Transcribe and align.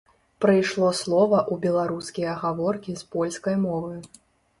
Прыйшло 0.43 0.87
слова 0.99 1.37
ў 1.51 1.65
беларускія 1.65 2.31
гаворкі 2.45 2.95
з 3.03 3.07
польскай 3.17 3.55
мовы. 3.67 3.93